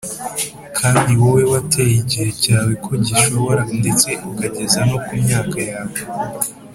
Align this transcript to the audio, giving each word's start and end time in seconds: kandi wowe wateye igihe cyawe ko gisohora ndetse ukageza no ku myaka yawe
kandi 0.77 1.11
wowe 1.21 1.43
wateye 1.51 1.93
igihe 2.01 2.29
cyawe 2.43 2.73
ko 2.83 2.91
gisohora 3.05 3.61
ndetse 3.79 4.09
ukageza 4.29 4.79
no 4.89 4.97
ku 5.05 5.11
myaka 5.23 5.57
yawe 5.69 5.99